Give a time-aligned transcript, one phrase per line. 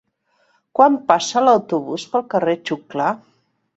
[0.79, 3.13] Quan passa l'autobús pel carrer Xuclà?